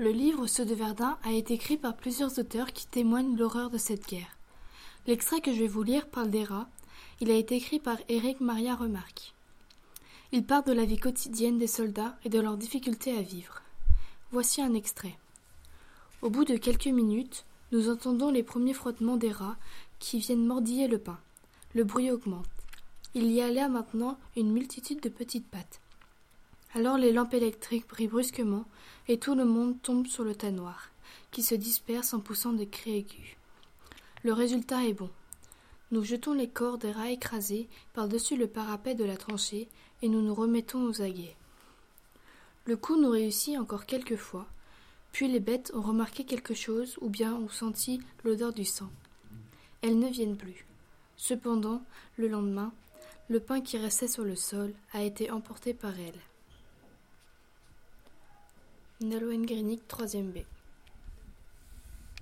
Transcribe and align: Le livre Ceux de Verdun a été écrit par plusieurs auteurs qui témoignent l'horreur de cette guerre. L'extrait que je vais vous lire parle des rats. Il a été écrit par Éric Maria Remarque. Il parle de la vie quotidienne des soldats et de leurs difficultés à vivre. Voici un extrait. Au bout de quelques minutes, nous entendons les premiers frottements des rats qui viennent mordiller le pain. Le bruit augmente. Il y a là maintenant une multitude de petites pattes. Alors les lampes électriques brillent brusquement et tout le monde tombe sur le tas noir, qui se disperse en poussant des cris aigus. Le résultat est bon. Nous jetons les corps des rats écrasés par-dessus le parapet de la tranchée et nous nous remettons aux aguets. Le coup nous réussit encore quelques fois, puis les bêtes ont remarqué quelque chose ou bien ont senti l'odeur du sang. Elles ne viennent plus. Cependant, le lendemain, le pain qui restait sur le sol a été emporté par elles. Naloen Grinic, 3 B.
Le 0.00 0.12
livre 0.12 0.46
Ceux 0.46 0.64
de 0.64 0.74
Verdun 0.74 1.18
a 1.24 1.32
été 1.32 1.52
écrit 1.52 1.76
par 1.76 1.94
plusieurs 1.94 2.38
auteurs 2.38 2.72
qui 2.72 2.86
témoignent 2.86 3.36
l'horreur 3.36 3.68
de 3.68 3.76
cette 3.76 4.08
guerre. 4.08 4.34
L'extrait 5.06 5.42
que 5.42 5.52
je 5.52 5.58
vais 5.58 5.68
vous 5.68 5.82
lire 5.82 6.08
parle 6.08 6.30
des 6.30 6.42
rats. 6.42 6.70
Il 7.20 7.30
a 7.30 7.34
été 7.34 7.56
écrit 7.56 7.80
par 7.80 7.98
Éric 8.08 8.40
Maria 8.40 8.74
Remarque. 8.74 9.34
Il 10.32 10.42
parle 10.46 10.64
de 10.64 10.72
la 10.72 10.86
vie 10.86 10.96
quotidienne 10.96 11.58
des 11.58 11.66
soldats 11.66 12.16
et 12.24 12.30
de 12.30 12.40
leurs 12.40 12.56
difficultés 12.56 13.14
à 13.14 13.20
vivre. 13.20 13.60
Voici 14.32 14.62
un 14.62 14.72
extrait. 14.72 15.18
Au 16.22 16.30
bout 16.30 16.46
de 16.46 16.56
quelques 16.56 16.86
minutes, 16.86 17.44
nous 17.70 17.90
entendons 17.90 18.30
les 18.30 18.42
premiers 18.42 18.72
frottements 18.72 19.18
des 19.18 19.32
rats 19.32 19.58
qui 19.98 20.20
viennent 20.20 20.46
mordiller 20.46 20.88
le 20.88 20.96
pain. 20.96 21.18
Le 21.74 21.84
bruit 21.84 22.10
augmente. 22.10 22.48
Il 23.12 23.30
y 23.30 23.42
a 23.42 23.50
là 23.50 23.68
maintenant 23.68 24.18
une 24.34 24.50
multitude 24.50 25.00
de 25.02 25.10
petites 25.10 25.46
pattes. 25.46 25.82
Alors 26.74 26.98
les 26.98 27.12
lampes 27.12 27.34
électriques 27.34 27.88
brillent 27.88 28.08
brusquement 28.08 28.64
et 29.08 29.18
tout 29.18 29.34
le 29.34 29.44
monde 29.44 29.80
tombe 29.82 30.06
sur 30.06 30.22
le 30.22 30.36
tas 30.36 30.52
noir, 30.52 30.90
qui 31.32 31.42
se 31.42 31.56
disperse 31.56 32.14
en 32.14 32.20
poussant 32.20 32.52
des 32.52 32.68
cris 32.68 32.98
aigus. 32.98 33.36
Le 34.22 34.32
résultat 34.32 34.84
est 34.84 34.92
bon. 34.92 35.10
Nous 35.90 36.04
jetons 36.04 36.32
les 36.32 36.48
corps 36.48 36.78
des 36.78 36.92
rats 36.92 37.10
écrasés 37.10 37.68
par-dessus 37.92 38.36
le 38.36 38.46
parapet 38.46 38.94
de 38.94 39.04
la 39.04 39.16
tranchée 39.16 39.68
et 40.02 40.08
nous 40.08 40.22
nous 40.22 40.34
remettons 40.34 40.84
aux 40.84 41.02
aguets. 41.02 41.34
Le 42.66 42.76
coup 42.76 43.00
nous 43.00 43.10
réussit 43.10 43.58
encore 43.58 43.86
quelques 43.86 44.16
fois, 44.16 44.46
puis 45.10 45.26
les 45.26 45.40
bêtes 45.40 45.72
ont 45.74 45.82
remarqué 45.82 46.24
quelque 46.24 46.54
chose 46.54 46.96
ou 47.00 47.08
bien 47.08 47.34
ont 47.34 47.48
senti 47.48 48.00
l'odeur 48.22 48.52
du 48.52 48.64
sang. 48.64 48.90
Elles 49.82 49.98
ne 49.98 50.08
viennent 50.08 50.36
plus. 50.36 50.64
Cependant, 51.16 51.82
le 52.16 52.28
lendemain, 52.28 52.72
le 53.28 53.40
pain 53.40 53.60
qui 53.60 53.76
restait 53.76 54.06
sur 54.06 54.24
le 54.24 54.36
sol 54.36 54.72
a 54.92 55.02
été 55.02 55.32
emporté 55.32 55.74
par 55.74 55.98
elles. 55.98 56.20
Naloen 59.02 59.46
Grinic, 59.46 59.88
3 59.88 60.30
B. 60.30 60.44